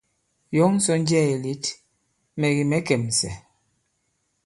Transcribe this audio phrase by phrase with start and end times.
[0.55, 1.65] Yɔ̌ŋ sɔ nnjɛɛ̄ ì lět,
[2.39, 3.33] mɛ̀ kì mɛ̌ kɛ̀msɛ̀.